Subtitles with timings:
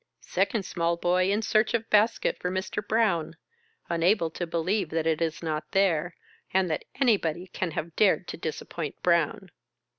[0.25, 2.81] Second small boy in search of basket for Mr.
[2.87, 3.35] Brown,
[3.87, 6.15] unable to believe that it is not there,
[6.51, 9.51] and that anybody can have dared to disappoint Brown.